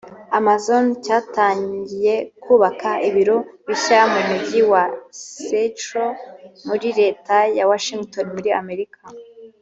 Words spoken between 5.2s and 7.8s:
Seattle muri Leta ya